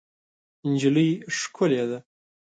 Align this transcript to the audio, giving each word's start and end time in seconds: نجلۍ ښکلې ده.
نجلۍ 0.69 1.09
ښکلې 1.37 1.83
ده. 1.89 1.99